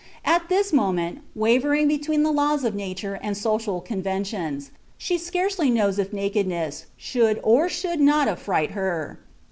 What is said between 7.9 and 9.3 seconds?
not affright her.